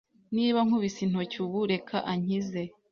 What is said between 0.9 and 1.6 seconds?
intoki ubu,